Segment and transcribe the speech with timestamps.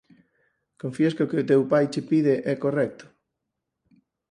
[0.81, 3.05] Confías que o que o teu pai che pide é correcto?